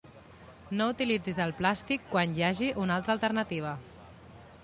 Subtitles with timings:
[0.79, 3.75] No utilitzis el plàstic quan hi hagi una altra alternativa.